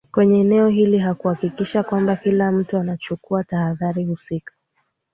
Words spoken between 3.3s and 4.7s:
tahadhari husika